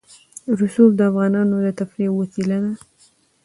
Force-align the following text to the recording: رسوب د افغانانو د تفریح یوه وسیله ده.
رسوب 0.59 0.91
د 0.95 1.01
افغانانو 1.09 1.55
د 1.65 1.67
تفریح 1.79 2.05
یوه 2.07 2.17
وسیله 2.21 2.57
ده. 2.63 2.71